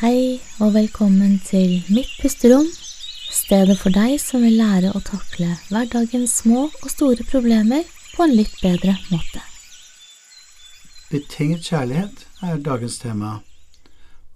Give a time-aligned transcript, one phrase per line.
[0.00, 2.64] Hei og velkommen til Mitt pusterom,
[3.36, 8.32] stedet for deg som vil lære å takle hverdagens små og store problemer på en
[8.32, 9.42] litt bedre måte.
[11.10, 13.34] Betinget kjærlighet er dagens tema,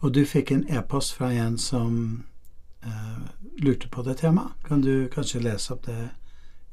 [0.04, 1.96] og du fikk en e-post fra en som
[2.84, 3.24] eh,
[3.64, 4.52] lurte på det temaet.
[4.68, 6.10] Kan du kanskje lese opp det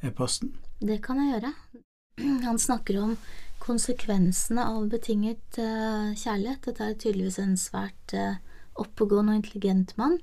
[0.04, 0.52] e-posten?
[0.84, 1.56] Det kan jeg gjøre.
[2.50, 3.16] Han snakker om
[3.64, 6.66] konsekvensene av betinget eh, kjærlighet.
[6.68, 8.42] Dette er tydeligvis en svært eh,
[8.80, 10.18] oppegående og intelligent mann.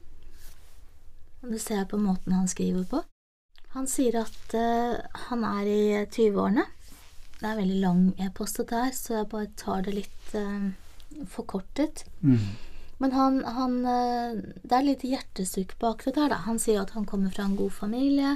[1.43, 3.03] Og det ser jeg på måten han skriver på.
[3.77, 4.97] Han sier at uh,
[5.29, 6.65] han er i 20-årene.
[7.39, 10.71] Det er veldig lang e-post dette her, så jeg bare tar det litt uh,
[11.31, 12.03] forkortet.
[12.25, 12.49] Mm.
[12.99, 16.41] Men han, han uh, Det er litt hjertesukk bak dette her, da.
[16.49, 18.35] Han sier at han kommer fra en god familie.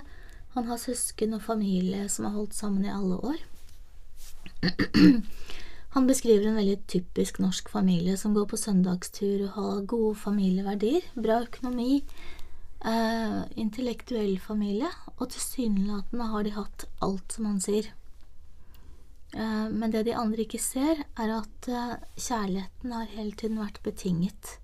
[0.54, 3.40] Han har søsken og familie som har holdt sammen i alle år.
[5.92, 11.04] Han beskriver en veldig typisk norsk familie som går på søndagstur og har gode familieverdier,
[11.12, 11.98] bra økonomi,
[12.80, 17.90] eh, intellektuell familie, og tilsynelatende har de hatt alt, som han sier.
[19.36, 23.82] Eh, men det de andre ikke ser, er at eh, kjærligheten har hele tiden vært
[23.84, 24.56] betinget.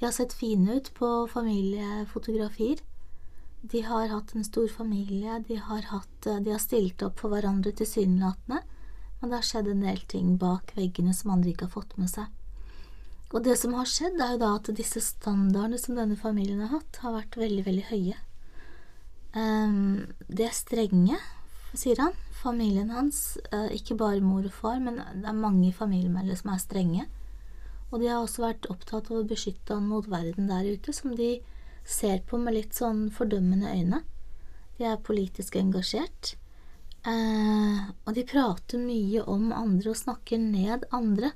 [0.00, 2.82] De har sett fine ut på familiefotografier.
[3.62, 7.30] De har hatt en stor familie, de har, hatt, eh, de har stilt opp for
[7.30, 8.64] hverandre tilsynelatende
[9.20, 12.10] men det har skjedd en del ting bak veggene som andre ikke har fått med
[12.12, 12.28] seg.
[13.30, 16.72] Og det som har skjedd, er jo da at disse standardene som denne familien har
[16.80, 18.16] hatt, har vært veldig, veldig høye.
[19.36, 21.20] Um, de er strenge,
[21.78, 22.16] sier han.
[22.40, 26.62] Familien hans, uh, ikke bare mor og far, men det er mange familiemedlemmer som er
[26.62, 27.06] strenge.
[27.90, 31.14] Og de har også vært opptatt av å beskytte han mot verden der ute, som
[31.18, 31.36] de
[31.86, 34.02] ser på med litt sånn fordømmende øyne.
[34.78, 36.34] De er politisk engasjert.
[37.08, 41.32] Eh, og de prater mye om andre og snakker ned andre.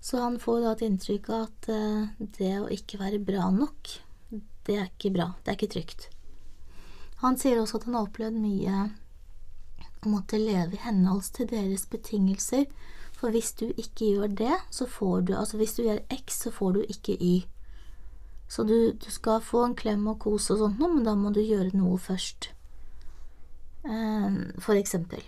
[0.00, 3.96] Så han får da et inntrykk av at eh, det å ikke være bra nok,
[4.66, 5.32] det er ikke bra.
[5.42, 6.08] Det er ikke trygt.
[7.22, 8.84] Han sier også at han har opplevd mye
[10.04, 12.66] å måtte leve i henhold til deres betingelser.
[13.16, 16.52] For hvis du ikke gjør det, så får du Altså hvis du gjør X, så
[16.52, 17.46] får du ikke Y.
[18.48, 21.32] Så du, du skal få en klem og kos og sånt noe, men da må
[21.34, 22.52] du gjøre noe først.
[23.86, 25.22] Eh, for eksempel.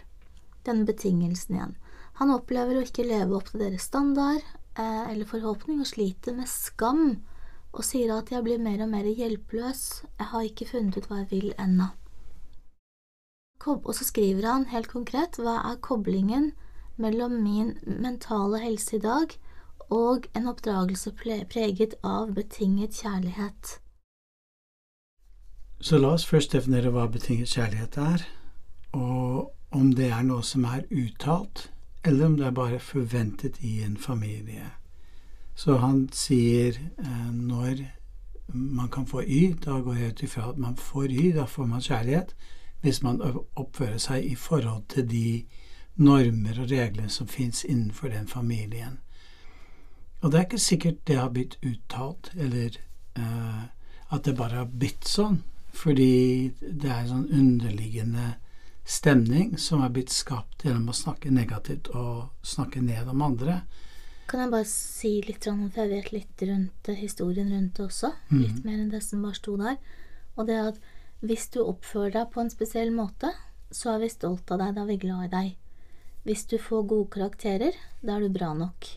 [0.66, 1.76] Denne betingelsen igjen.
[2.18, 4.42] Han opplever å ikke leve opp til deres standard
[4.74, 7.20] eh, eller forhåpning og sliter med skam
[7.70, 11.20] og sier at jeg blir mer og mer hjelpeløs, jeg har ikke funnet ut hva
[11.20, 11.92] jeg vil ennå.
[13.68, 16.54] Og så skriver han helt konkret hva er koblingen
[16.96, 19.34] mellom min mentale helse i dag
[19.92, 23.76] og en oppdragelse preget av betinget kjærlighet.
[25.84, 28.24] Så la oss først definere hva betinget kjærlighet er
[29.70, 31.70] om det er noe som er uttalt,
[32.04, 34.70] eller om det er bare forventet i en familie.
[35.54, 37.84] Så han sier eh, når
[38.52, 41.66] man kan få Y, da går jeg ut ifra at man får Y, da får
[41.66, 42.34] man kjærlighet,
[42.80, 43.20] hvis man
[43.56, 45.44] oppfører seg i forhold til de
[45.96, 48.98] normer og regler som fins innenfor den familien.
[50.20, 52.78] Og det er ikke sikkert det har blitt uttalt, eller
[53.16, 53.62] eh,
[54.10, 55.42] at det bare har blitt sånn,
[55.74, 58.36] fordi det er en sånn underliggende
[58.88, 63.60] stemning som er blitt skapt gjennom å snakke negativt og snakke ned om andre.
[64.28, 68.40] Kan jeg bare si litt, for jeg vet litt rundt historien rundt det også, mm.
[68.42, 69.76] litt mer enn det som bare sto der,
[70.36, 70.80] og det at
[71.24, 73.32] hvis du oppfører deg på en spesiell måte,
[73.74, 75.48] så er vi stolt av deg, da er vi glad i deg.
[76.28, 78.88] Hvis du får gode karakterer, da er du bra nok.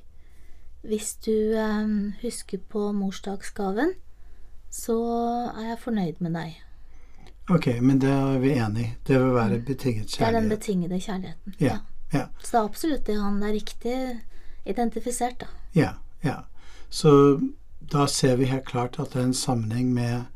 [0.87, 1.93] Hvis du eh,
[2.23, 3.95] husker på morsdagsgaven,
[4.71, 4.97] så
[5.51, 6.59] er jeg fornøyd med deg.
[7.51, 8.91] Ok, men det er vi enig i.
[9.03, 10.19] Det vil være betinget kjærlighet.
[10.19, 11.55] Det er den betingede kjærligheten.
[11.59, 11.77] Ja,
[12.13, 12.25] ja.
[12.39, 13.95] Så det er absolutt det han er riktig
[14.65, 15.49] identifisert, da.
[15.75, 15.89] Ja,
[16.23, 16.37] ja.
[16.89, 17.11] Så
[17.91, 20.29] da ser vi helt klart at det er en sammenheng med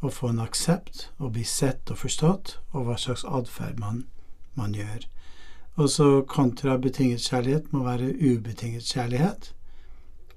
[0.00, 4.04] å få en aksept, å bli sett og forstått, og hva slags atferd man,
[4.56, 5.04] man gjør.
[5.76, 9.52] Og så kontra betinget kjærlighet må være ubetinget kjærlighet.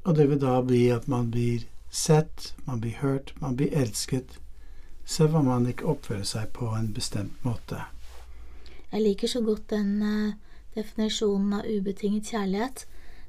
[0.03, 4.39] Og det vil da bli at man blir sett, man blir hørt, man blir elsket
[5.05, 7.83] selv om man ikke oppfører seg på en bestemt måte.
[8.91, 10.35] Jeg liker så godt den uh,
[10.75, 12.85] definisjonen av ubetinget kjærlighet.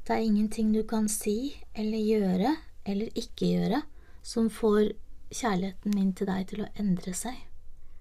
[0.07, 2.55] Det er ingenting du kan si eller gjøre
[2.87, 3.83] eller ikke gjøre
[4.23, 4.93] som får
[5.35, 7.35] kjærligheten min til deg til å endre seg.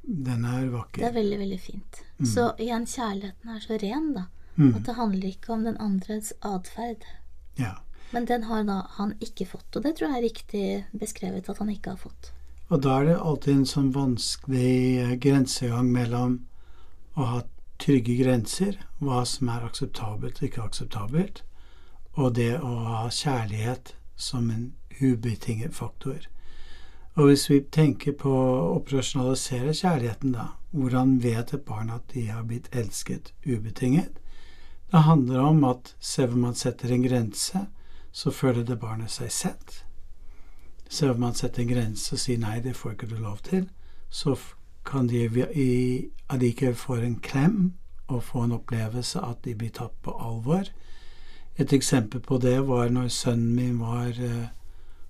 [0.06, 1.02] Den er vakker.
[1.02, 2.02] Det er veldig, veldig fint.
[2.20, 2.28] Mm.
[2.30, 4.28] Så igjen, kjærligheten er så ren, da.
[4.56, 4.72] Mm.
[4.78, 7.08] At det handler ikke om den andres atferd.
[7.58, 7.74] Ja.
[8.14, 11.62] Men den har da han ikke fått, og det tror jeg er riktig beskrevet at
[11.62, 12.30] han ikke har fått.
[12.70, 16.40] Og da er det alltid en sånn vanskelig eh, grensegang mellom
[17.14, 17.42] å ha
[17.82, 21.44] trygge grenser, hva som er akseptabelt og ikke akseptabelt,
[22.16, 24.72] og det å ha kjærlighet som en
[25.02, 26.26] ubetinget faktor.
[27.16, 32.26] Og hvis vi tenker på å operasjonalisere kjærligheten, da, hvordan vet et barn at de
[32.28, 34.18] har blitt elsket ubetinget?
[34.92, 37.68] Det handler om at selv om man setter en grense,
[38.12, 39.85] så føler det barnet seg sett.
[40.90, 43.70] Selv om man setter en grense og sier nei, det får ikke du lov til,
[44.10, 44.36] så
[44.86, 45.26] kan de
[46.30, 47.74] allikevel få en klem
[48.08, 50.70] og få en opplevelse at de blir tatt på alvor.
[51.58, 54.52] Et eksempel på det var når sønnen min var eh,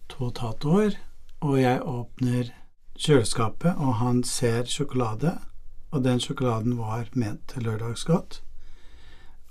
[0.10, 0.98] to og et halvt år,
[1.42, 2.51] og jeg åpner
[2.95, 5.38] kjøleskapet, og han ser sjokolade,
[5.92, 8.42] og den sjokoladen var ment til lørdagsgodt.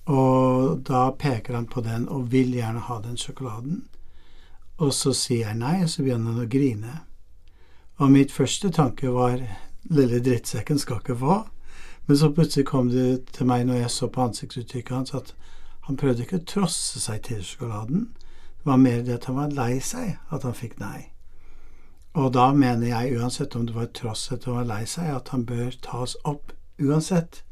[0.07, 3.85] Og da peker han på den og vil gjerne ha den sjokoladen.
[4.83, 6.95] Og så sier jeg nei, og så begynner han å grine.
[8.03, 9.39] Og mitt første tanke var
[9.91, 11.37] lille drittsekken skal ikke få.
[12.07, 15.33] Men så plutselig kom det til meg når jeg så på ansiktsuttrykket hans, at
[15.87, 18.09] han prøvde ikke å trosse seg til sjokoladen.
[18.59, 21.11] Det var mer det at han var lei seg at han fikk nei.
[22.15, 25.33] Og da mener jeg, uansett om det var tross at han var lei seg, at
[25.35, 27.43] han bør tas opp uansett.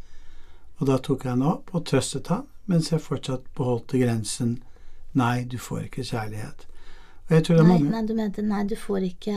[0.78, 4.60] Og da tok jeg han opp og trøstet han, mens jeg fortsatt beholdte grensen
[5.18, 6.66] nei, du får ikke kjærlighet.
[7.32, 9.36] Jeg tror det er mange Nei, du mente nei, du får ikke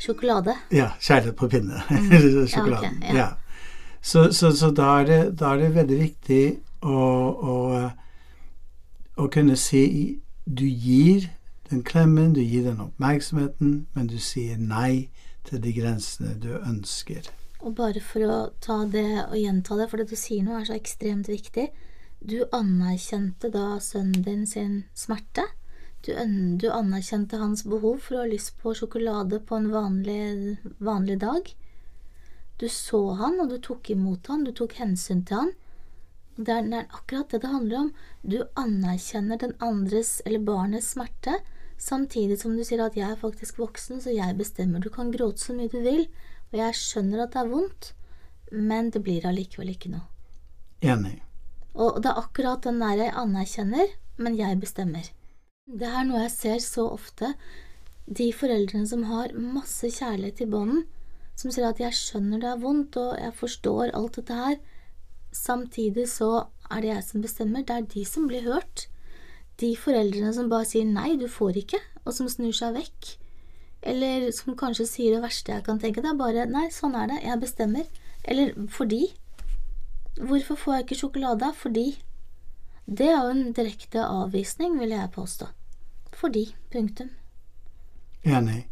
[0.00, 0.54] sjokolade?
[0.72, 1.82] Ja, kjærlighet på pinne.
[1.90, 2.10] Mm.
[2.52, 3.02] Sjokoladen.
[3.02, 3.28] Ja, okay, ja.
[4.00, 6.44] Så, så, så da, er det, da, er det, veldig viktig
[6.80, 7.00] å,
[7.52, 7.56] å,
[9.20, 9.82] å, kunne si
[10.48, 11.28] Du gir
[11.68, 15.10] den klemmen, du gir den oppmerksomheten, men du sier nei
[15.46, 17.28] til de grensene du ønsker.
[17.60, 20.66] Og bare for å ta det og gjenta det, for det du sier nå er
[20.66, 21.68] så ekstremt viktig.
[22.20, 25.44] Du anerkjente da sønnen din sin smerte.
[26.00, 26.14] Du,
[26.56, 31.50] du anerkjente hans behov for å ha lyst på sjokolade på en vanlig, vanlig dag.
[32.60, 35.52] Du så han, og du tok imot han, du tok hensyn til han.
[36.40, 37.90] Det er, det er akkurat det det handler om.
[38.22, 41.38] Du anerkjenner den andres eller barnets smerte,
[41.80, 44.80] samtidig som du sier at jeg er faktisk voksen, så jeg bestemmer.
[44.80, 46.06] Du kan gråte så mye du vil,
[46.50, 47.92] og jeg skjønner at det er vondt,
[48.52, 50.06] men det blir allikevel ikke noe.
[50.80, 51.18] Enig.
[51.76, 55.12] Og det er akkurat den der jeg anerkjenner, men jeg bestemmer.
[55.70, 57.28] Det er noe jeg ser så ofte.
[58.10, 60.80] De foreldrene som har masse kjærlighet i bånden,
[61.38, 64.58] som sier at 'jeg skjønner det er vondt, og jeg forstår alt dette her'.
[65.32, 67.62] Samtidig så er det jeg som bestemmer.
[67.62, 68.88] Det er de som blir hørt.
[69.60, 73.16] De foreldrene som bare sier 'nei, du får ikke', og som snur seg vekk.
[73.82, 77.22] Eller som kanskje sier det verste jeg kan tenke, er bare 'nei, sånn er det,
[77.22, 77.86] jeg bestemmer'.
[78.24, 79.14] Eller 'fordi'.
[80.18, 81.54] Hvorfor får jeg ikke sjokolade?
[81.54, 82.02] Fordi.
[82.88, 85.46] Det er jo en direkte avvisning, vil jeg påstå.
[86.20, 86.50] Fordi.
[86.72, 87.08] Punktum.
[88.22, 88.66] Enig.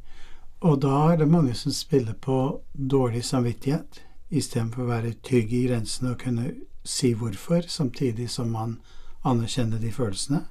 [0.60, 5.64] Og da er det mange som spiller på dårlig samvittighet, istedenfor å være trygg i
[5.68, 6.50] grensene og kunne
[6.84, 8.78] si hvorfor, samtidig som man
[9.24, 10.42] anerkjenner de følelsene.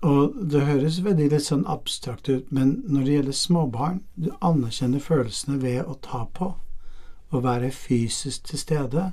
[0.00, 5.02] Og det høres veldig litt sånn abstrakt ut, men når det gjelder småbarn, du anerkjenner
[5.04, 6.54] følelsene ved å ta på,
[7.30, 9.10] og være fysisk til stede.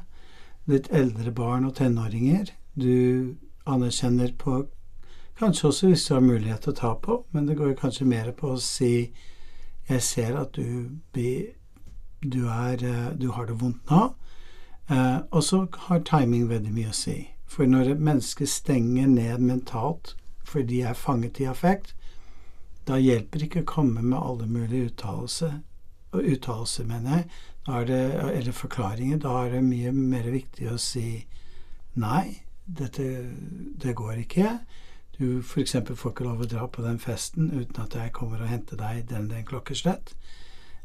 [0.67, 3.35] Litt eldre barn og tenåringer, du
[3.67, 4.63] anerkjenner på
[5.37, 8.31] Kanskje også hvis du har mulighet til å ta på, men det går kanskje mer
[8.33, 9.11] på å si
[9.87, 14.01] jeg ser at du, du, er, eh, du har det vondt nå.
[14.89, 17.19] Eh, og så har timing veldig mye å si.
[17.47, 20.15] For når et menneske stenger ned mentalt
[20.47, 21.93] fordi de er fanget i affekt,
[22.87, 25.57] da hjelper det ikke å komme med alle mulige uttalelser,
[26.15, 27.29] uttalelser, mener jeg,
[27.89, 28.01] det,
[28.31, 29.19] eller forklaringer.
[29.19, 31.25] Da er det mye mer viktig å si
[31.99, 33.07] nei, dette
[33.83, 34.53] det går ikke.
[35.17, 35.75] Du f.eks.
[35.95, 39.07] får ikke lov å dra på den festen uten at jeg kommer og henter deg
[39.09, 40.13] den den klokkeslett.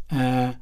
[0.09, 0.55] Eh,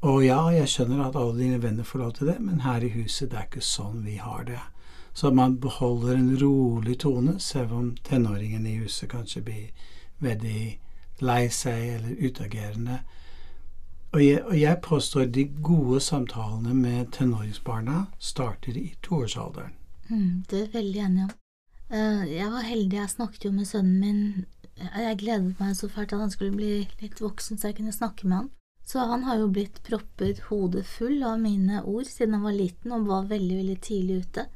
[0.00, 2.92] og ja, jeg skjønner at alle dine venner får lov til det, men her i
[2.94, 4.60] huset det er ikke sånn vi har det.
[5.12, 9.88] Så man beholder en rolig tone, selv om tenåringen i huset kanskje blir
[10.22, 10.62] veldig
[11.20, 13.00] lei seg eller utagerende.
[14.12, 19.76] Og jeg, og jeg påstår de gode samtalene med tenåringsbarna starter i toårsalderen.
[20.08, 21.39] Mm, det er veldig enig om.
[21.90, 24.46] Eh, jeg var heldig, jeg snakket jo med sønnen min.
[24.78, 28.28] Jeg gledet meg så fælt at han skulle bli litt voksen så jeg kunne snakke
[28.28, 28.50] med han.
[28.86, 32.94] Så han har jo blitt proppet hodet full av mine ord siden han var liten
[32.94, 34.46] og var veldig, veldig tidlig ute.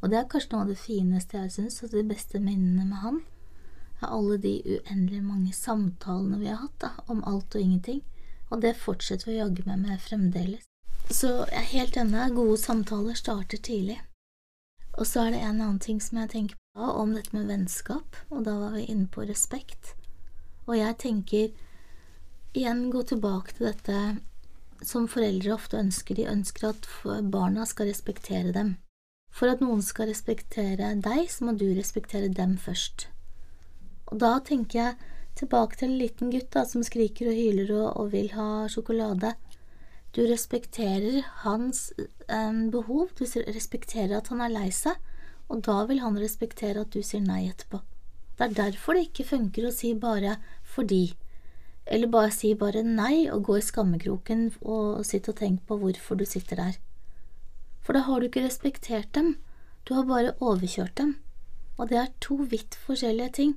[0.00, 3.02] Og det er kanskje noe av det fineste jeg syns, og de beste minnene med
[3.04, 3.22] han,
[4.00, 8.02] er alle de uendelig mange samtalene vi har hatt da, om alt og ingenting.
[8.48, 10.64] Og det fortsetter vi å jaggu meg med fremdeles.
[11.10, 13.98] Så jeg er helt enig, gode samtaler starter tidlig.
[14.98, 18.16] Og så er det en annen ting som jeg tenker på om dette med vennskap,
[18.30, 19.94] og da var vi inne på respekt.
[20.68, 21.50] Og jeg tenker
[22.56, 24.00] igjen gå tilbake til dette
[24.86, 26.18] som foreldre ofte ønsker.
[26.18, 26.88] De ønsker at
[27.32, 28.76] barna skal respektere dem.
[29.34, 33.08] For at noen skal respektere deg, så må du respektere dem først.
[34.08, 37.88] Og da tenker jeg Tilbake til en liten gutt da, som skriker og hyler og,
[38.00, 39.36] og vil ha sjokolade.
[40.16, 44.98] Du respekterer hans eh, behov, du respekterer at han er lei seg,
[45.48, 47.80] og da vil han respektere at du sier nei etterpå.
[48.38, 50.36] Det er derfor det ikke funker å si bare
[50.74, 51.14] fordi,
[51.86, 56.20] eller bare si bare nei og gå i skammekroken og sitte og tenke på hvorfor
[56.20, 56.76] du sitter der.
[57.82, 59.38] For da har du ikke respektert dem,
[59.88, 61.16] du har bare overkjørt dem,
[61.78, 63.56] og det er to vidt forskjellige ting.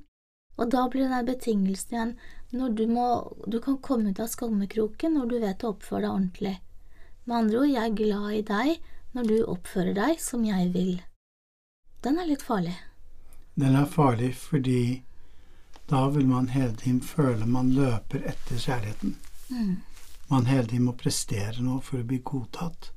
[0.56, 2.16] Og da blir den der betingelsen igjen
[2.52, 3.06] når du må
[3.48, 6.56] Du kan komme ut av skammekroken når du vet å oppføre deg ordentlig.
[7.24, 10.94] Med andre ord, jeg er glad i deg når du oppfører deg som jeg vil.
[12.02, 12.74] Den er litt farlig.
[13.54, 15.02] Den er farlig fordi
[15.90, 19.16] da vil man hele tiden føle man løper etter kjærligheten.
[19.48, 19.76] Mm.
[20.28, 22.90] Man hele tiden må prestere noe for å bli godtatt.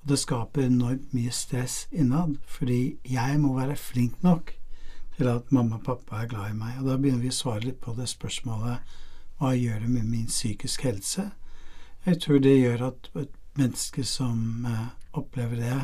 [0.00, 4.54] Og det skaper enormt mye stress innad, fordi jeg må være flink nok
[5.16, 6.80] til at mamma og pappa er glad i meg.
[6.80, 8.96] Og da begynner vi å svare litt på det spørsmålet
[9.40, 11.30] hva gjør det med min psykisk helse?
[12.04, 15.78] Jeg tror det gjør at et menneske som eh, opplever det,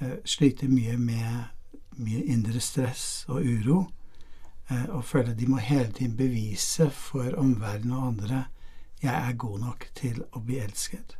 [0.00, 1.53] eh, sliter mye med
[1.98, 3.84] mye indre stress og uro,
[4.70, 8.44] eh, og føler de må hele tiden bevise for omverdenen og andre
[9.04, 11.18] jeg er god nok til å bli elsket.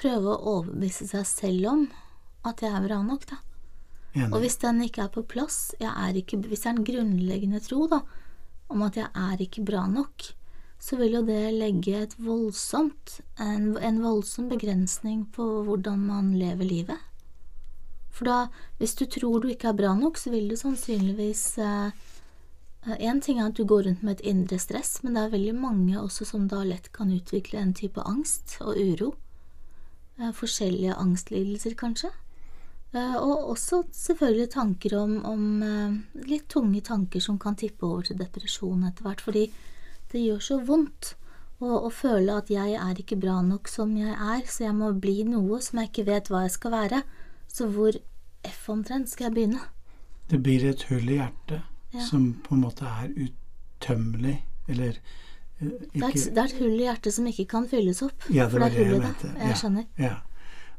[0.00, 1.82] Prøve å overbevise seg selv om
[2.48, 3.38] at jeg er bra nok, da.
[4.12, 4.32] Enig.
[4.34, 7.86] Og hvis den ikke er på plass, er ikke, hvis det er en grunnleggende tro
[7.88, 8.02] da,
[8.72, 10.26] om at jeg er ikke bra nok,
[10.82, 16.66] så vil jo det legge et voldsomt, en, en voldsom begrensning på hvordan man lever
[16.66, 17.11] livet.
[18.12, 18.38] For da,
[18.78, 21.92] hvis du tror du ikke er bra nok, så vil du sannsynligvis Én
[22.86, 25.36] eh, eh ting er at du går rundt med et indre stress, men det er
[25.36, 29.14] veldig mange også som da lett kan utvikle en type angst og uro.
[30.18, 32.12] Eh, forskjellige angstlidelser, kanskje.
[32.92, 35.62] Og også selvfølgelig tanker om, om
[36.28, 39.46] litt tunge tanker som kan tippe over til depresjon etter hvert, fordi
[40.12, 41.14] det gjør så vondt
[41.62, 45.22] å føle at jeg er ikke bra nok som jeg er, så jeg må bli
[45.24, 47.02] noe som jeg ikke vet hva jeg skal være.
[47.52, 47.92] Så hvor
[48.48, 49.60] F omtrent skal jeg begynne?
[50.30, 51.60] Det blir et hull i hjertet
[51.92, 52.00] Ja.
[52.06, 54.94] som på en måte er utømmelig, eller
[55.60, 55.80] ikke...
[55.92, 58.24] Det er, et, det er et hull i hjertet som ikke kan fylles opp.
[58.32, 59.32] Ja, det for det det er jeg hull i det.
[59.38, 59.54] Jeg Ja.
[59.60, 59.84] skjønner.
[59.98, 60.14] Ja.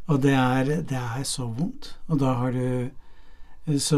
[0.08, 1.92] Og det er, det er så vondt.
[2.08, 2.90] Og da har du
[3.80, 3.98] Så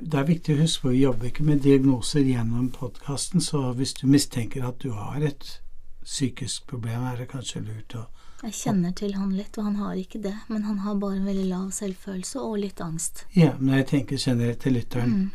[0.00, 3.92] det er viktig å huske på vi jobber ikke med diagnoser gjennom podkasten, så hvis
[3.98, 5.60] du mistenker at du har et
[6.04, 8.06] psykisk problem, er det kanskje lurt å
[8.42, 11.26] Jeg kjenner til han litt, og han har ikke det, men han har bare en
[11.26, 13.24] veldig lav selvfølelse og litt angst.
[13.38, 15.30] Ja, men jeg tenker generelt til lytteren Mm.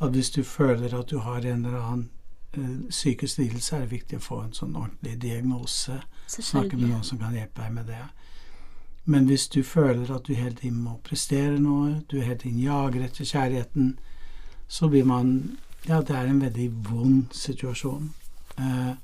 [0.00, 2.10] at hvis du føler at du har en eller annen
[2.54, 6.02] eh, psykisk lidelse, er det viktig å få en sånn ordentlig diagnose.
[6.28, 8.04] Snakke med noen som kan hjelpe deg med det.
[9.04, 13.02] Men hvis du føler at du hele tiden må prestere noe, du hele tiden jager
[13.02, 13.98] etter kjærligheten,
[14.68, 18.12] så blir man Ja, det er en veldig vond situasjon.
[18.56, 18.94] Uh,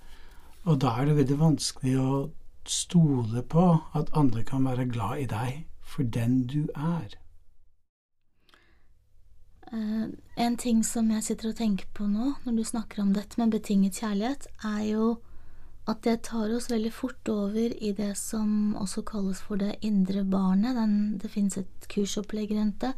[0.65, 2.31] og da er det veldig vanskelig å
[2.71, 7.17] stole på at andre kan være glad i deg for den du er.
[9.73, 13.41] Uh, en ting som jeg sitter og tenker på nå, når du snakker om dette
[13.41, 15.09] med betinget kjærlighet, er jo
[15.89, 20.25] at det tar oss veldig fort over i det som også kalles for det indre
[20.25, 20.77] barnet.
[20.77, 22.93] Den, det finnes et kursopplegg rundt det.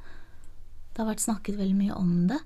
[0.90, 2.40] Det har vært snakket veldig mye om det.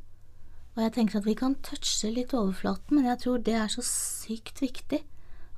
[0.74, 3.84] Og jeg tenker at vi kan touche litt overflaten, men jeg tror det er så
[3.86, 5.00] sykt viktig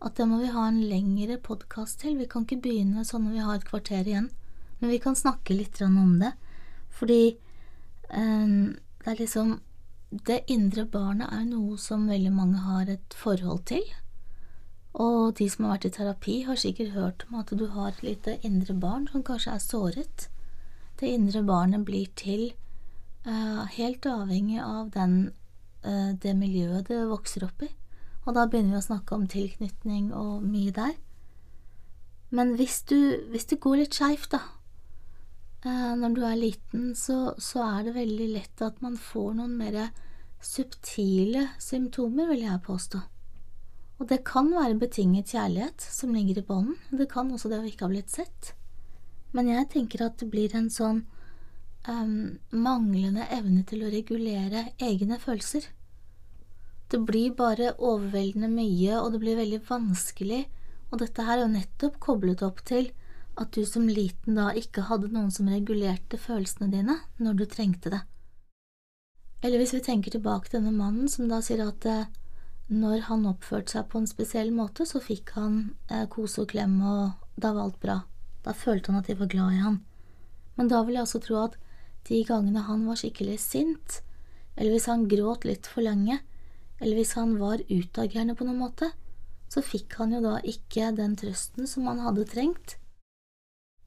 [0.05, 2.19] at det må vi ha en lengre podkast til.
[2.21, 4.31] Vi kan ikke begynne sånn når vi har et kvarter igjen,
[4.81, 6.33] men vi kan snakke litt om det.
[6.93, 7.23] Fordi
[8.09, 8.57] eh,
[9.05, 9.61] det er liksom
[10.27, 13.83] Det indre barnet er noe som veldig mange har et forhold til.
[14.95, 18.05] Og de som har vært i terapi, har sikkert hørt om at du har et
[18.07, 20.29] lite indre barn som kanskje er såret.
[21.01, 22.55] Det indre barnet blir til
[23.27, 25.33] eh, helt avhengig av den,
[25.83, 27.69] eh, det miljøet det vokser opp i.
[28.27, 30.95] Og da begynner vi å snakke om tilknytning og mye der.
[32.35, 32.99] Men hvis, du,
[33.31, 34.43] hvis det går litt skeivt, da,
[35.63, 39.55] eh, når du er liten, så, så er det veldig lett at man får noen
[39.61, 39.79] mer
[40.43, 43.03] subtile symptomer, vil jeg påstå.
[43.97, 47.69] Og det kan være betinget kjærlighet som ligger i bånden, det kan også det å
[47.69, 48.53] ikke ha blitt sett.
[49.33, 51.05] Men jeg tenker at det blir en sånn
[51.89, 55.71] um, manglende evne til å regulere egne følelser.
[56.91, 60.45] Det blir bare overveldende mye, og det blir veldig vanskelig,
[60.93, 62.93] og dette her er jo nettopp koblet opp til
[63.37, 67.93] at du som liten da ikke hadde noen som regulerte følelsene dine når du trengte
[67.93, 68.05] det.
[69.45, 72.07] Eller hvis vi tenker tilbake til denne mannen som da sier at eh,
[72.73, 75.59] når han oppførte seg på en spesiell måte, så fikk han
[75.91, 77.99] eh, kose og klemme, og da var alt bra.
[78.47, 79.83] Da følte han at de var glad i han.
[80.57, 81.59] Men da vil jeg også tro at
[82.09, 84.01] de gangene han var skikkelig sint,
[84.57, 86.19] eller hvis han gråt litt for lenge,
[86.81, 88.91] eller hvis han var utagerende på noen måte,
[89.53, 92.77] så fikk han jo da ikke den trøsten som han hadde trengt.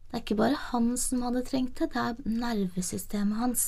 [0.09, 3.65] Det er ikke bare han som hadde trengt det, det er nervesystemet hans.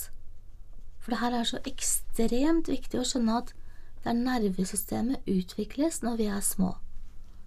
[1.01, 3.53] For det her er så ekstremt viktig å skjønne at
[4.05, 6.75] der nervesystemet utvikles når vi er små.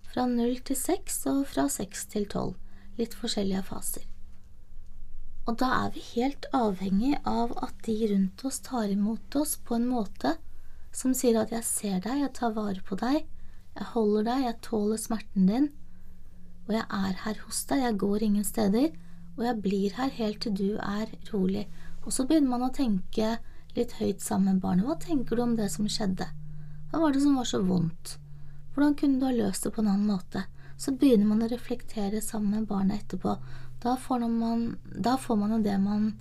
[0.06, 2.54] Fra null til seks og fra seks til tolv.
[2.94, 4.04] Litt forskjellige faser.
[5.50, 9.74] Og da er vi helt avhengig av at de rundt oss tar imot oss på
[9.74, 10.36] en måte
[10.94, 13.24] som sier at jeg ser deg, jeg tar vare på deg,
[13.74, 15.72] jeg holder deg, jeg tåler smerten din,
[16.68, 18.92] og jeg er her hos deg, jeg går ingen steder,
[19.34, 21.66] og jeg blir her helt til du er rolig.
[22.04, 23.38] Og så begynner man å tenke
[23.74, 24.86] litt høyt sammen med barnet.
[24.86, 26.28] Hva tenker du om det som skjedde?
[26.92, 28.18] Hva var det som var så vondt?
[28.74, 30.44] Hvordan kunne du ha løst det på en annen måte?
[30.78, 33.34] Så begynner man å reflektere sammen med barnet etterpå.
[33.82, 36.12] Da får man, da får man jo det man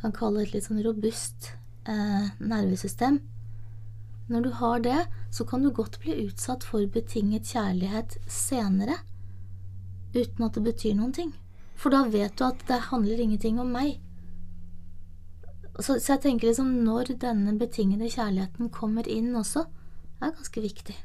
[0.00, 1.52] kan kalle et litt sånn robust
[1.88, 3.20] eh, nervesystem.
[4.28, 5.00] Når du har det,
[5.30, 8.96] så kan du godt bli utsatt for betinget kjærlighet senere,
[10.14, 11.34] uten at det betyr noen ting.
[11.76, 13.98] For da vet du at det handler ingenting om meg.
[15.80, 19.66] Så, så jeg tenker liksom når denne betingede kjærligheten kommer inn også,
[20.22, 20.96] er ganske viktig.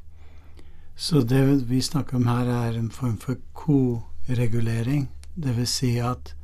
[0.96, 5.08] Så det vi snakker om her, er en form for koregulering.
[5.34, 6.34] Det vil si at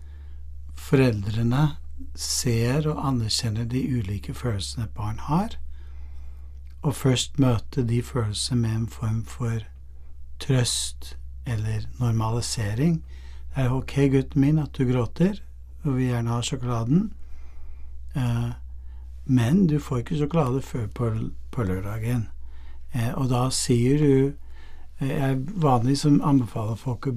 [0.76, 1.76] foreldrene
[2.16, 5.56] ser og anerkjenner de ulike følelsene et barn har,
[6.86, 9.64] og først møte de følelsene med en form for
[10.38, 11.16] trøst
[11.46, 13.04] eller normalisering.
[13.54, 15.40] Det er ok, gutten min, at du gråter,
[15.82, 17.12] og vil gjerne ha sjokoladen,
[18.16, 18.52] eh,
[19.24, 20.86] men du får ikke sjokolade før
[21.50, 22.28] på, lørdagen.
[22.94, 24.32] Eh, og da sier du
[25.00, 27.14] eh, Jeg vanligvis anbefaler folk å,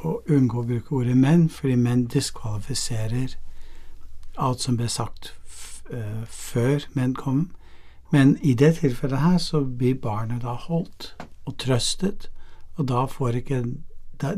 [0.00, 3.36] å, unngå å bruke ordet menn, fordi menn diskvalifiserer
[4.38, 5.34] alt som ble sagt
[6.28, 7.50] før menn kom.
[8.10, 12.30] Men i det tilfellet her så blir barnet da holdt og trøstet,
[12.76, 13.64] og da får ikke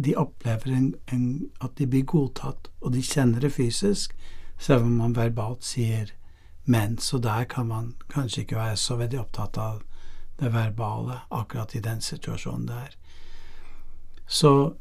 [0.04, 4.12] De opplever en, en, at de blir godtatt, og de kjenner det fysisk,
[4.58, 6.12] selv om man verbalt sier
[6.64, 6.98] men.
[6.98, 9.80] Så der kan man kanskje ikke være så veldig opptatt av
[10.40, 12.92] det verbale akkurat i den situasjonen der.
[14.26, 14.74] Så,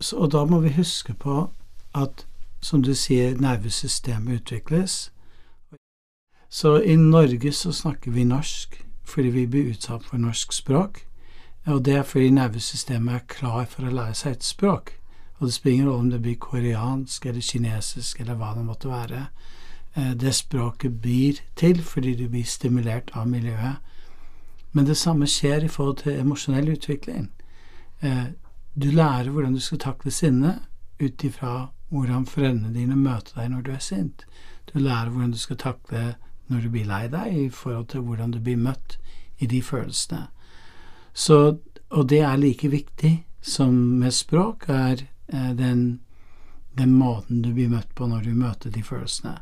[0.00, 1.50] så, og da må vi huske på
[1.94, 2.26] at,
[2.60, 5.12] som du sier, nervesystemet utvikles.
[6.48, 11.04] Så i Norge så snakker vi norsk fordi vi blir utsatt for norsk språk.
[11.66, 14.92] Og det er fordi nervesystemet er klar for å lære seg et språk.
[15.38, 18.90] Og det spiller ingen rolle om det blir koreansk eller kinesisk eller hva det måtte
[18.90, 19.26] være.
[19.94, 23.76] Eh, det språket blir til fordi du blir stimulert av miljøet.
[24.72, 27.30] Men det samme skjer i forhold til emosjonell utvikling.
[28.02, 28.26] Eh,
[28.74, 30.58] du lærer hvordan du skal takle sinne
[31.00, 34.26] ut ifra hvordan foreldrene dine møter deg når du er sint.
[34.72, 36.14] Du lærer hvordan du skal takle
[36.48, 38.98] når du blir lei deg, i forhold til hvordan du blir møtt
[39.38, 40.26] i de følelsene.
[41.12, 41.58] Så,
[41.90, 46.00] og det er like viktig som med språk, er eh, den,
[46.78, 49.38] den, måten du blir møtt på når du møter de følelsene.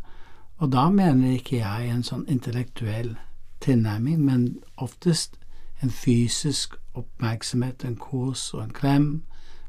[0.59, 3.17] Og da mener ikke jeg en sånn intellektuell
[3.64, 5.38] tilnærming, men oftest
[5.83, 9.09] en fysisk oppmerksomhet, en kos og en klem.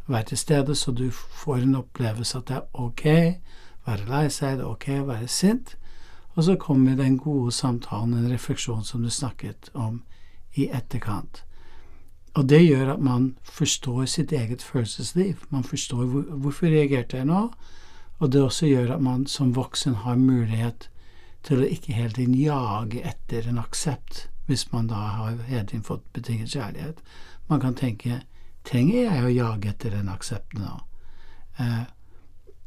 [0.08, 3.06] Være til stede så du får en opplevelse at det er ok
[3.86, 5.76] være lei seg, det er ok være sint.
[6.36, 10.02] Og så kommer den gode samtalen, en refleksjon som du snakket om
[10.56, 11.44] i etterkant.
[12.36, 15.46] Og det gjør at man forstår sitt eget følelsesliv.
[15.50, 17.50] Man forstår hvor, hvorfor reagerte jeg nå,
[18.20, 20.90] og det også gjør at man som voksen har mulighet
[21.44, 25.84] til å ikke hele tiden jage etter en aksept, hvis man da har hele tiden
[25.84, 27.00] fått betinget kjærlighet.
[27.48, 28.22] Man kan tenke
[28.66, 30.76] trenger jeg å jage etter den aksepten nå?
[31.62, 31.84] Eh,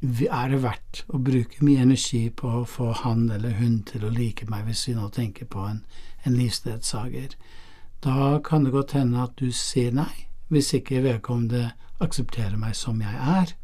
[0.01, 4.13] er det verdt å bruke mye energi på å få han eller hun til å
[4.15, 5.81] like meg, hvis vi nå tenker på en,
[6.23, 7.35] en livsledsager?
[8.05, 13.01] Da kan det godt hende at du sier nei, hvis ikke vedkommende aksepterer meg som
[13.03, 13.55] jeg er.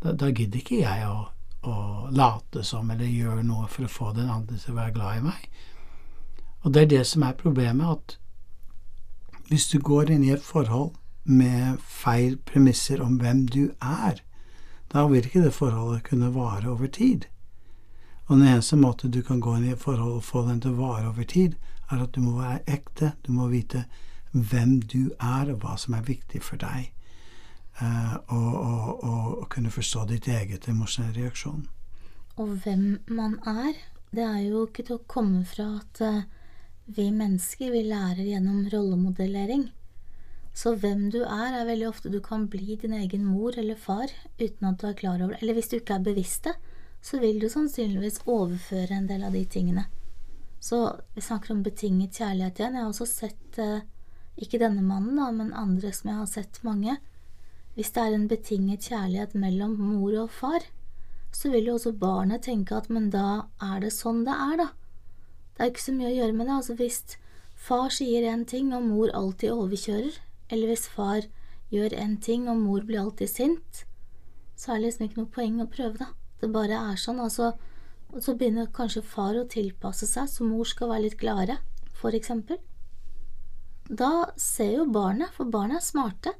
[0.00, 1.28] Da, da gidder ikke jeg å,
[1.68, 1.74] å,
[2.16, 5.26] late som eller gjøre noe for å få den andre til å være glad i
[5.28, 5.44] meg.
[6.64, 8.16] Og det er det som er problemet, at
[9.52, 10.94] hvis du går inn i et forhold
[11.28, 14.24] med feil premisser om hvem du er,
[14.92, 17.26] da vil ikke det forholdet kunne vare over tid.
[18.26, 20.74] Og den eneste måte du kan gå inn i et forhold og få den til
[20.74, 21.56] å vare over tid,
[21.90, 23.84] er at du må være ekte, du må vite
[24.32, 26.92] hvem du er, og hva som er viktig for deg,
[27.80, 31.64] uh, og, og, og, kunne forstå ditt eget emosjonelle reaksjon.
[32.38, 33.74] Og hvem man er,
[34.14, 36.22] det er jo ikke til å komme fra at uh,
[36.86, 39.68] vi mennesker, vi lærer gjennom rollemodellering.
[40.60, 44.10] Så hvem du er, er veldig ofte du kan bli din egen mor eller far
[44.36, 45.40] uten at du er klar over det.
[45.40, 46.56] Eller hvis du ikke er bevisst det,
[47.00, 49.86] så vil du sannsynligvis overføre en del av de tingene.
[50.60, 50.82] Så
[51.14, 52.76] vi snakker om betinget kjærlighet igjen.
[52.76, 53.86] Jeg har også sett, eh,
[54.36, 56.98] ikke denne mannen, da, men andre som jeg har sett mange.
[57.74, 60.66] Hvis det er en betinget kjærlighet mellom mor og far,
[61.32, 64.68] så vil jo også barnet tenke at men da er det sånn det er, da.
[65.56, 66.56] Det er ikke så mye å gjøre med det.
[66.58, 67.04] Altså hvis
[67.56, 70.18] far sier en ting og mor alltid overkjører,
[70.50, 71.26] eller hvis far
[71.70, 73.84] gjør en ting og mor blir alltid sint,
[74.58, 76.10] så er det liksom ikke noe poeng å prøve, da.
[76.40, 77.20] Det bare er sånn.
[77.22, 77.52] Altså,
[78.10, 81.60] og så begynner kanskje far å tilpasse seg, så mor skal være litt gladere,
[81.96, 82.58] for eksempel.
[83.86, 86.34] Da ser jo barnet, for barnet er smarte,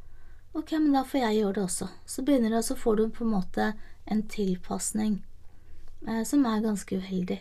[0.55, 1.89] ok, men da får jeg gjøre det også.
[2.07, 3.71] Så begynner det, og så får du på en måte
[4.11, 5.21] en tilpasning
[6.07, 7.41] eh, som er ganske uheldig.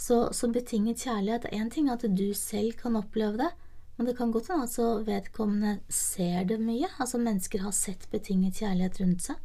[0.00, 3.50] Så, så betinget kjærlighet er én ting at du selv kan oppleve det,
[4.00, 8.56] men det kan godt hende at vedkommende ser det mye, altså mennesker har sett betinget
[8.62, 9.42] kjærlighet rundt seg,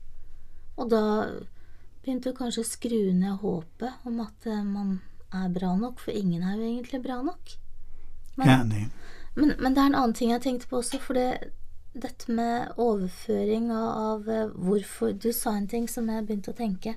[0.80, 1.02] og da
[2.06, 5.02] begynte å kanskje skru ned håpet om at eh, man
[5.36, 7.52] er bra nok, for ingen er jo egentlig bra nok.
[8.40, 8.72] Men,
[9.36, 11.52] men, men, det er en annen ting jeg tenkte på også, for det,
[11.92, 16.62] dette med overføring av, av, eh, hvorfor Du sa en ting som jeg begynte å
[16.62, 16.96] tenke.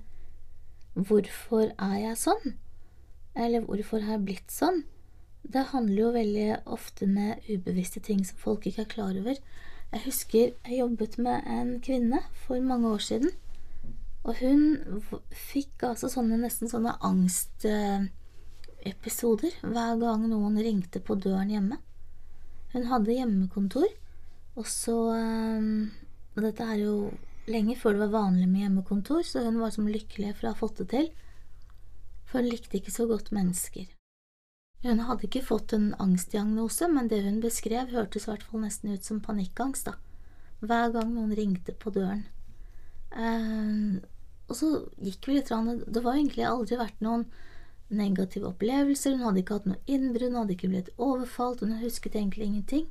[0.95, 2.55] Hvorfor er jeg sånn?
[3.35, 4.85] Eller hvorfor har jeg blitt sånn?
[5.43, 9.39] Det handler jo veldig ofte med ubevisste ting som folk ikke er klar over.
[9.93, 13.31] Jeg husker jeg jobbet med en kvinne for mange år siden
[14.29, 14.65] og hun
[15.33, 21.77] fikk altså sånne nesten sånne angstepisoder hver gang noen ringte på døren hjemme.
[22.75, 23.89] Hun hadde hjemmekontor,
[24.59, 25.91] og så um,
[26.37, 27.11] Og dette er jo
[27.51, 30.61] lenge før det var vanlig med hjemmekontor, så hun var som lykkelig for å ha
[30.61, 31.07] fått det til.
[32.29, 33.87] For hun likte ikke så godt mennesker.
[34.85, 38.95] Hun hadde ikke fått en angstdiagnose, men det hun beskrev, hørtes i hvert fall nesten
[38.95, 39.97] ut som panikkangst, da.
[40.63, 42.25] Hver gang noen ringte på døren.
[43.11, 43.99] Eh,
[44.49, 44.71] og så
[45.03, 47.27] gikk vi litt Det var egentlig aldri vært noen
[47.89, 49.17] negative opplevelser.
[49.17, 52.89] Hun hadde ikke hatt noe innbrudd, hun hadde ikke blitt overfalt, hun husket egentlig ingenting.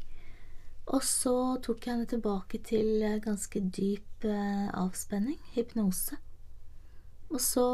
[0.88, 6.16] Og så tok jeg henne tilbake til eh, ganske dyp eh, avspenning, hypnose.
[7.28, 7.66] Og så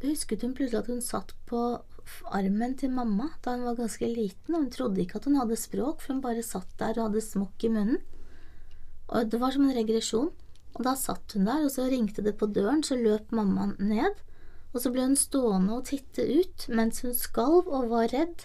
[0.00, 1.60] husket hun plutselig at hun satt på
[2.34, 5.58] armen til mamma da hun var ganske liten, og hun trodde ikke at hun hadde
[5.60, 8.02] språk, for hun bare satt der og hadde smokk i munnen.
[9.06, 10.32] Og det var som en regresjon.
[10.76, 14.18] Og da satt hun der, og så ringte det på døren, så løp mammaen ned,
[14.74, 18.44] og så ble hun stående og titte ut mens hun skalv og var redd.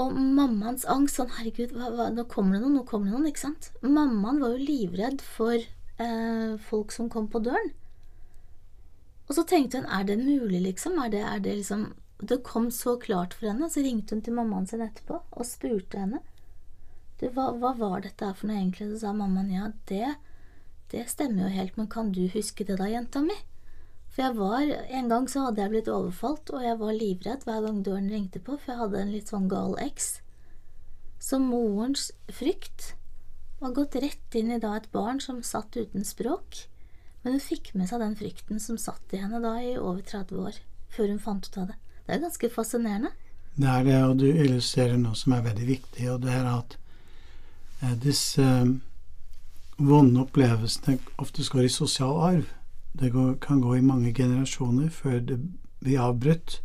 [0.00, 3.28] Og mammaens angst sånn, herregud, hva, hva, nå kommer det noen, nå kommer det noen,
[3.28, 3.72] ikke sant?
[3.82, 7.74] Mammaen var jo livredd for eh, folk som kom på døren.
[9.28, 10.96] Og så tenkte hun, er det mulig, liksom?
[11.02, 14.34] Er det, er det liksom Det kom så klart for henne, så ringte hun til
[14.34, 16.22] mammaen sin etterpå og spurte henne.
[17.18, 18.88] Du, hva, hva var dette her for noe, egentlig?
[18.92, 20.16] Så sa mammaen ja, det
[20.88, 23.36] det stemmer jo helt, men kan du huske det da, jenta mi?
[24.08, 27.66] For jeg var, en gang så hadde jeg blitt overfalt, og jeg var livredd hver
[27.66, 30.08] gang døren ringte på, for jeg hadde en litt sånn gal eks.
[31.20, 32.94] Så morens frykt
[33.60, 36.64] var gått rett inn i da et barn som satt uten språk,
[37.20, 40.40] men hun fikk med seg den frykten som satt i henne da i over 30
[40.40, 40.62] år,
[40.94, 41.78] før hun fant ut av det.
[42.08, 43.10] Det er ganske fascinerende.
[43.56, 46.76] Det er det, og du illustrerer noe som er veldig viktig, og det er at
[47.82, 48.70] eh, disse eh,
[49.76, 52.46] vonde opplevelsene oftest går i sosial arv.
[52.96, 55.36] Det går, kan gå i mange generasjoner før det
[55.84, 56.62] blir avbrutt.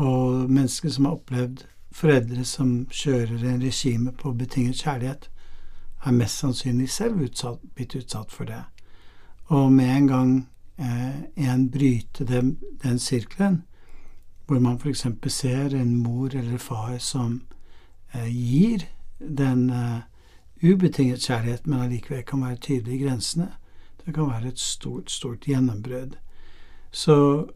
[0.00, 5.28] Og mennesker som har opplevd foreldre som kjører en regime på betinget kjærlighet,
[6.06, 8.64] er mest sannsynlig selv utsatt, blitt utsatt for det.
[9.52, 10.36] Og med en gang
[10.80, 13.66] eh, en bryter den, den sirkelen,
[14.48, 15.06] hvor man f.eks.
[15.28, 17.42] ser en mor eller far som
[18.12, 20.00] eh, gir den eh,
[20.62, 23.52] ubetinget kjærlighet, men allikevel kan være tydelig i grensene.
[24.04, 26.16] Det kan være et stort, stort gjennombrudd.
[26.90, 27.46] Så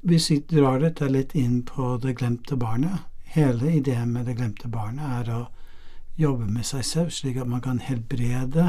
[0.00, 4.68] hvis vi drar dette litt inn på det glemte barnet Hele ideen med det glemte
[4.68, 5.42] barnet er å
[6.20, 8.66] jobbe med seg selv, slik at man kan helbrede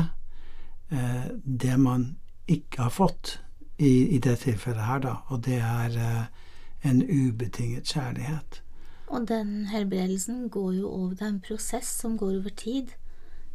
[0.88, 2.06] eh, det man
[2.48, 3.34] ikke har fått
[3.78, 5.16] i, i, det tilfellet her, da.
[5.36, 6.43] Og det er eh,
[6.84, 8.62] en ubetinget kjærlighet.
[9.08, 12.94] Og den helbredelsen går jo over Det er en prosess som går over tid.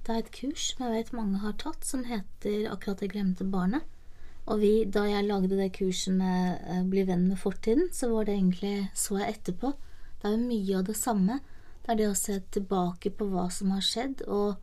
[0.06, 3.44] Det er et kurs som jeg vet mange har tatt, som heter Akkurat det glemte
[3.44, 3.82] barnet.
[4.48, 8.24] Og vi, da jeg lagde det kurset med uh, Bli venn med fortiden, så var
[8.24, 9.74] det egentlig så jeg etterpå.
[10.18, 11.40] Det er jo mye av det samme.
[11.84, 14.56] Det er det å se tilbake på hva som har skjedd, og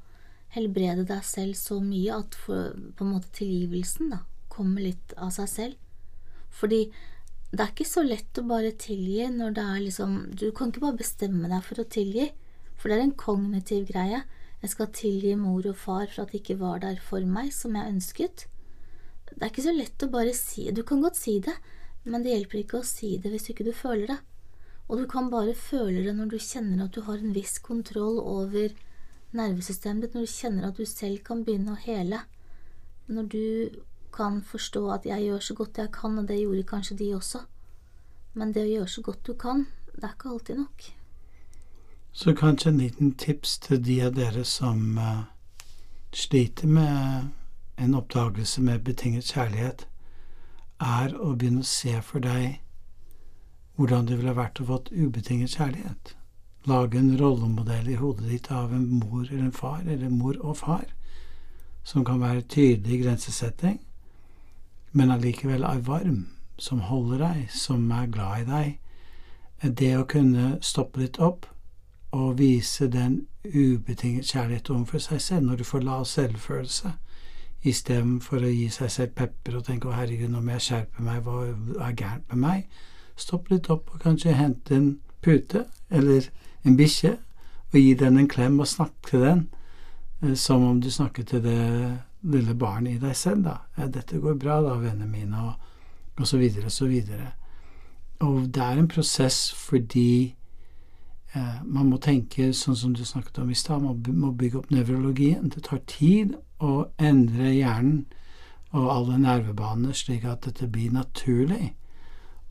[0.55, 5.33] helbrede deg selv så mye at for, på en måte tilgivelsen da, kommer litt av
[5.35, 5.77] seg selv.
[6.55, 6.87] Fordi
[7.55, 10.83] det er ikke så lett å bare tilgi når det er liksom Du kan ikke
[10.83, 12.29] bare bestemme deg for å tilgi,
[12.75, 14.23] for det er en kognitiv greie.
[14.61, 17.77] Jeg skal tilgi mor og far for at de ikke var der for meg som
[17.77, 18.45] jeg ønsket.
[19.29, 21.55] Det er ikke så lett å bare si Du kan godt si det,
[22.03, 24.19] men det hjelper ikke å si det hvis ikke du føler det.
[24.89, 28.19] Og du kan bare føle det når du kjenner at du har en viss kontroll
[28.21, 28.75] over
[29.35, 32.21] nervesystemet ditt, når du kjenner at du selv kan begynne å hele.
[33.09, 33.45] Når du
[34.15, 37.43] kan forstå at jeg gjør så godt jeg kan, og det gjorde kanskje de også.
[38.33, 40.85] Men det å gjøre så godt du kan, det er ikke alltid nok.
[42.15, 45.25] Så kanskje en liten tips til de av dere som uh,
[46.15, 47.31] sliter med
[47.77, 49.87] en oppdagelse med betinget kjærlighet,
[50.79, 52.61] er å begynne å se for deg
[53.75, 56.15] hvordan det ville vært å fått ubetinget kjærlighet.
[56.65, 60.57] Lage en rollemodell i hodet ditt av en mor eller en far, eller mor og
[60.57, 60.85] far,
[61.83, 63.79] som kan være tydelig grensesetting,
[64.95, 66.27] men allikevel er varm,
[66.57, 69.73] som holder deg, som er glad i deg.
[69.79, 71.49] Det å kunne stoppe litt opp
[72.15, 76.93] og vise den ubetinget kjærlighet overfor seg selv når du får lav selvfølelse,
[77.65, 81.23] istedenfor å gi seg selv pepper og tenke 'Å, herregud, nå må jeg skjerpe meg,
[81.23, 81.43] hva
[81.89, 82.67] er gærent med meg?'
[83.15, 86.29] Stopp litt opp og kanskje hente en pute eller
[86.65, 87.17] en bikkje
[87.73, 89.47] og gi den en klem og snakke til den
[90.23, 93.57] eh, som om du snakker til det lille barnet i deg selv, da.
[93.77, 95.53] Ja, 'Dette går bra, da, vennene mine', og,
[96.17, 97.31] og så videre og så videre.
[98.19, 100.35] Og det er en prosess fordi
[101.35, 104.71] eh, man må tenke sånn som du snakket om i stad, man må bygge opp
[104.71, 105.49] nevrologien.
[105.49, 108.05] Det tar tid å endre hjernen
[108.75, 111.75] og alle nervebanene slik at dette blir naturlig.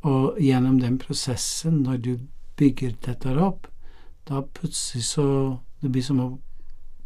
[0.04, 2.18] Og gjennom den prosessen, når du
[2.56, 3.66] bygger dette opp,
[4.28, 6.38] da plutselig så Det blir som å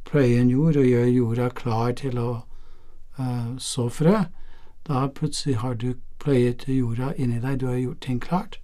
[0.07, 2.29] pløye en jord og gjøre jorda klar til å
[3.59, 4.25] så frø.
[4.89, 8.59] Da plutselig har du pløyet jorda inni deg, du har gjort ting klart.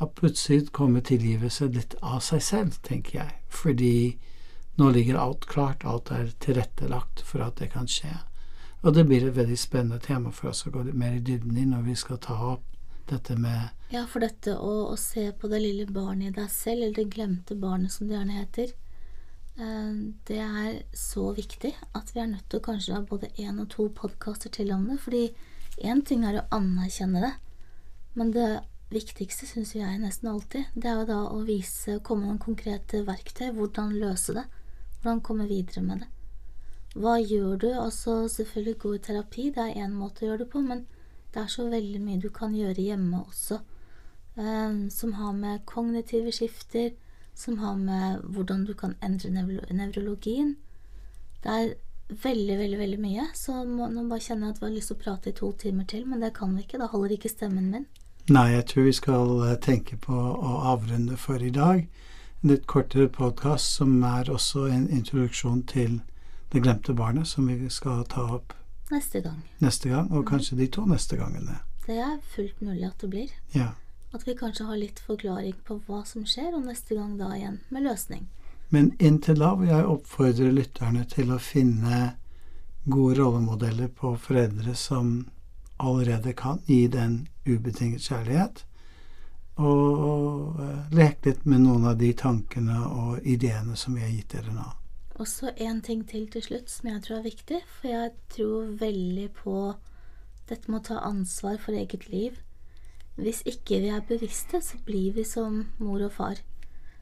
[0.00, 3.36] Da plutselig kommer tilgivelse litt av seg selv, tenker jeg.
[3.48, 3.94] Fordi
[4.80, 8.14] nå ligger alt klart, alt er tilrettelagt for at det kan skje.
[8.80, 11.58] Og det blir et veldig spennende tema for oss å gå litt mer i dybden
[11.60, 12.64] i når vi skal ta opp
[13.10, 16.86] dette med Ja, for dette å, å, se på det lille barnet i deg selv,
[16.86, 18.89] eller det glemte barnet som det gjerne heter, eh,
[19.60, 23.68] det er så viktig at vi er nødt til å kanskje ha både én og
[23.74, 24.98] to podkaster til om det.
[25.02, 25.24] Fordi
[25.84, 27.32] én ting er å anerkjenne det,
[28.16, 28.48] men det
[28.90, 33.04] viktigste syns jeg nesten alltid, det er jo da å vise, komme med noen konkrete
[33.06, 34.46] verktøy, hvordan løse det,
[35.00, 36.08] hvordan komme videre med det.
[36.98, 37.68] Hva gjør du?
[37.78, 40.82] Altså, selvfølgelig gå i terapi, det er én måte å gjøre det på, men
[41.30, 43.60] det er så veldig mye du kan gjøre hjemme også,
[44.42, 46.90] eh, som har med kognitive skifter,
[47.40, 50.56] som har med hvordan du kan endre nevrologien.
[51.40, 51.72] Det er
[52.10, 54.98] veldig, veldig veldig mye, så må, nå bare kjenner jeg at vi har lyst til
[54.98, 56.80] å prate i to timer til, men det kan vi ikke.
[56.82, 57.88] Da holder ikke stemmen min.
[58.30, 61.86] Nei, jeg tror vi skal eh, tenke på å avrunde for i dag.
[62.42, 66.00] En litt kortere podkast som er også en introduksjon til
[66.50, 68.56] Det glemte barnet, som vi skal ta opp
[68.90, 69.36] Neste gang.
[69.62, 71.60] Neste gang, Og kanskje de to neste gangene.
[71.86, 73.28] Det er fullt mulig at det blir.
[73.54, 73.68] Ja.
[74.12, 77.60] At vi kanskje har litt forklaring på hva som skjer, og neste gang da igjen
[77.70, 78.26] med løsning.
[78.70, 82.00] Men inntil da vil jeg oppfordre lytterne til å finne
[82.90, 85.28] gode rollemodeller på foreldre som
[85.80, 88.64] allerede kan gi den ubetinget kjærlighet,
[89.60, 94.36] og eh, leke litt med noen av de tankene og ideene som vi har gitt
[94.36, 94.68] dere nå.
[95.20, 98.70] Og så en ting til til slutt som jeg tror er viktig, for jeg tror
[98.80, 99.56] veldig på
[100.48, 102.38] dette med å ta ansvar for eget liv.
[103.18, 106.40] Hvis ikke vi er bevisste, så blir vi som mor og far.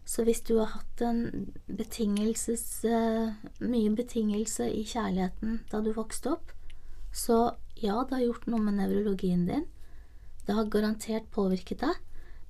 [0.09, 2.65] Så hvis du har hatt en betingelses
[3.61, 6.55] mye betingelse i kjærligheten da du vokste opp,
[7.13, 9.67] så ja, det har gjort noe med nevrologien din.
[10.47, 11.99] Det har garantert påvirket deg,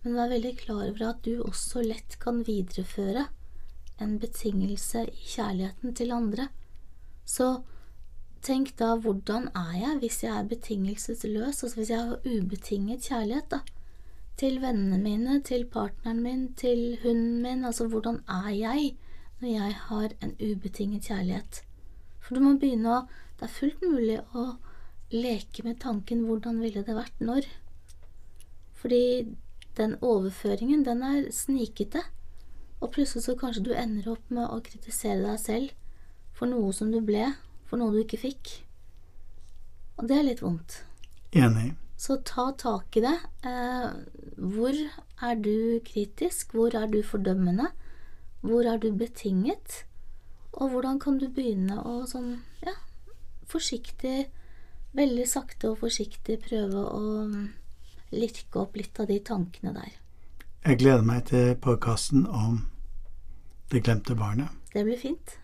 [0.04, 3.26] men vær veldig klar over at du også lett kan videreføre
[3.98, 6.46] en betingelse i kjærligheten til andre.
[7.26, 7.64] Så
[8.42, 13.50] tenk da, hvordan er jeg hvis jeg er betingelsesløs, altså hvis jeg har ubetinget kjærlighet,
[13.50, 13.60] da?
[14.38, 18.92] Til vennene mine, til partneren min, til hunden min, altså hvordan er jeg
[19.40, 21.62] når jeg har en ubetinget kjærlighet?
[22.20, 23.06] For du må begynne å
[23.38, 24.44] Det er fullt mulig å
[25.14, 27.44] leke med tanken hvordan ville det vært når?
[28.74, 29.28] Fordi
[29.78, 32.02] den overføringen, den er snikete.
[32.80, 35.70] Og plutselig så kanskje du ender opp med å kritisere deg selv
[36.34, 37.28] for noe som du ble,
[37.68, 38.54] for noe du ikke fikk.
[39.98, 40.80] Og det er litt vondt.
[41.36, 41.72] Enig.
[41.98, 43.16] Så ta tak i det.
[43.46, 43.88] Eh,
[44.38, 44.80] hvor
[45.28, 46.54] er du kritisk?
[46.54, 47.72] Hvor er du fordømmende?
[48.40, 49.82] Hvor er du betinget?
[50.52, 52.74] Og hvordan kan du begynne å sånn, ja,
[53.50, 54.28] forsiktig,
[54.96, 57.48] veldig sakte og forsiktig prøve å mm,
[58.14, 59.98] lirke opp litt av de tankene der.
[60.64, 62.64] Jeg gleder meg til podkasten om
[63.68, 64.48] Det glemte barnet.
[64.72, 65.34] Det blir fint.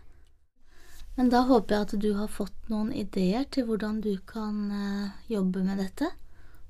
[1.14, 5.11] Men da håper jeg at du har fått noen ideer til hvordan du kan eh,
[5.31, 6.11] jobbe med dette.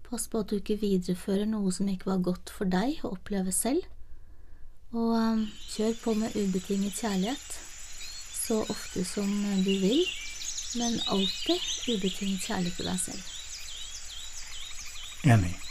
[0.04, 3.54] Pass på at du ikke viderefører noe som ikke var godt for deg å oppleve
[3.56, 3.86] selv.
[4.92, 7.60] Og eh, kjør på med ubetinget kjærlighet
[8.44, 10.04] så ofte som eh, du vil,
[10.76, 13.30] men alltid ubetinget kjærlighet til deg selv.
[15.24, 15.63] Enig.